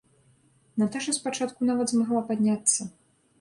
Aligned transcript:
Наташа 0.83 1.13
спачатку 1.17 1.67
нават 1.71 1.93
змагла 1.93 2.25
падняцца. 2.31 2.81